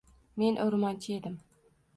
[0.43, 1.37] Men o’rmonchi edim